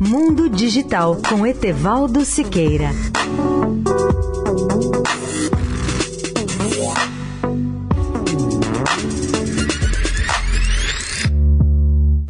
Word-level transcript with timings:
Mundo 0.00 0.48
Digital 0.48 1.16
com 1.28 1.46
Etevaldo 1.46 2.24
Siqueira. 2.24 2.90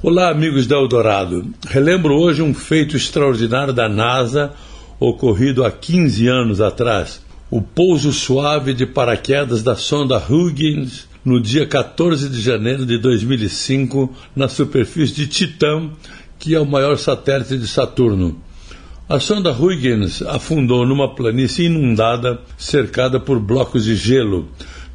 Olá, 0.03 0.31
amigos 0.31 0.67
da 0.67 0.77
Eldorado. 0.77 1.47
Relembro 1.67 2.15
hoje 2.15 2.43
um 2.43 2.53
feito 2.53 2.95
extraordinário 2.95 3.73
da 3.73 3.89
NASA 3.89 4.53
ocorrido 5.01 5.65
há 5.65 5.71
15 5.71 6.29
anos 6.29 6.61
atrás. 6.61 7.25
O 7.51 7.63
pouso 7.63 8.13
suave 8.13 8.75
de 8.75 8.85
paraquedas 8.85 9.63
da 9.63 9.75
sonda 9.75 10.19
Huygens 10.19 11.09
no 11.25 11.41
dia 11.41 11.67
14 11.67 12.29
de 12.29 12.41
janeiro 12.41 12.87
de 12.87 12.99
2005 12.99 14.15
na 14.35 14.47
superfície 14.47 15.13
de 15.13 15.27
Titã, 15.27 15.91
que 16.47 16.55
é 16.55 16.61
o 16.61 16.65
maior 16.65 16.97
satélite 16.97 17.59
de 17.59 17.67
Saturno. 17.67 18.41
A 19.09 19.19
sonda 19.19 19.51
Huygens 19.51 20.23
afundou 20.23 20.87
numa 20.87 21.13
planície 21.13 21.67
inundada, 21.67 22.41
cercada 22.57 23.19
por 23.19 23.41
blocos 23.41 23.85
de 23.85 23.97
gelo. 23.97 24.49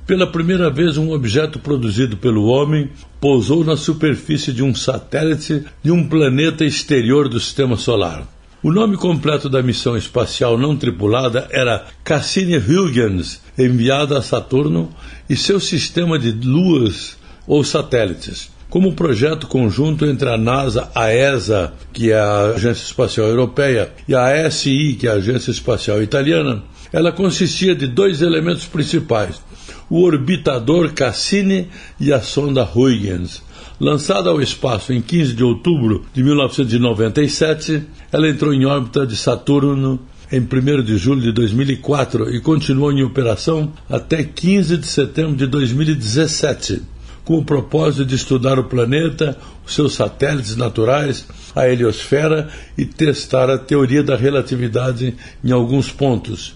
Pela 0.07 0.25
primeira 0.25 0.69
vez, 0.69 0.97
um 0.97 1.11
objeto 1.11 1.59
produzido 1.59 2.15
pelo 2.15 2.45
homem 2.45 2.89
pousou 3.19 3.65
na 3.65 3.75
superfície 3.75 4.53
de 4.53 4.63
um 4.63 4.73
satélite 4.73 5.65
de 5.83 5.91
um 5.91 6.07
planeta 6.07 6.63
exterior 6.63 7.27
do 7.27 7.37
sistema 7.37 7.75
solar. 7.75 8.25
O 8.63 8.71
nome 8.71 8.95
completo 8.95 9.49
da 9.49 9.61
missão 9.61 9.97
espacial 9.97 10.57
não 10.57 10.77
tripulada 10.77 11.49
era 11.51 11.85
Cassini-Huygens, 12.01 13.41
enviada 13.57 14.17
a 14.17 14.21
Saturno 14.21 14.89
e 15.29 15.35
seu 15.35 15.59
sistema 15.59 16.17
de 16.17 16.31
luas 16.31 17.17
ou 17.45 17.61
satélites. 17.61 18.49
Como 18.71 18.93
projeto 18.93 19.47
conjunto 19.47 20.05
entre 20.05 20.29
a 20.29 20.37
NASA, 20.37 20.89
a 20.95 21.13
ESA, 21.13 21.73
que 21.91 22.09
é 22.09 22.17
a 22.17 22.53
Agência 22.55 22.85
Espacial 22.85 23.27
Europeia, 23.27 23.91
e 24.07 24.15
a 24.15 24.45
ASI, 24.45 24.95
que 24.97 25.07
é 25.07 25.11
a 25.11 25.15
Agência 25.15 25.51
Espacial 25.51 26.01
Italiana, 26.01 26.63
ela 26.93 27.11
consistia 27.11 27.75
de 27.75 27.85
dois 27.85 28.21
elementos 28.21 28.65
principais: 28.65 29.41
o 29.89 30.01
orbitador 30.01 30.93
Cassini 30.93 31.67
e 31.99 32.13
a 32.13 32.21
sonda 32.21 32.63
Huygens. 32.63 33.43
Lançada 33.77 34.29
ao 34.29 34.41
espaço 34.41 34.93
em 34.93 35.01
15 35.01 35.33
de 35.33 35.43
outubro 35.43 36.05
de 36.13 36.23
1997, 36.23 37.83
ela 38.09 38.29
entrou 38.29 38.53
em 38.53 38.65
órbita 38.65 39.05
de 39.05 39.17
Saturno 39.17 39.99
em 40.31 40.39
1 40.39 40.81
de 40.81 40.95
julho 40.95 41.19
de 41.19 41.33
2004 41.33 42.33
e 42.33 42.39
continuou 42.39 42.93
em 42.93 43.03
operação 43.03 43.73
até 43.89 44.23
15 44.23 44.77
de 44.77 44.87
setembro 44.87 45.35
de 45.35 45.45
2017, 45.45 46.83
com 47.23 47.37
o 47.37 47.45
propósito 47.45 48.05
de 48.05 48.15
estudar 48.15 48.57
o 48.59 48.63
planeta, 48.63 49.37
os 49.65 49.73
seus 49.73 49.93
satélites 49.93 50.55
naturais, 50.55 51.27
a 51.55 51.67
heliosfera 51.67 52.49
e 52.77 52.85
testar 52.85 53.49
a 53.49 53.57
teoria 53.57 54.03
da 54.03 54.15
relatividade 54.15 55.15
em 55.43 55.51
alguns 55.51 55.91
pontos. 55.91 56.55